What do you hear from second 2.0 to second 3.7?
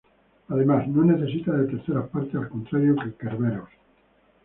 partes, al contrario que Kerberos.